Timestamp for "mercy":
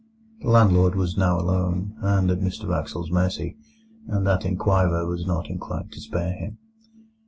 3.11-3.55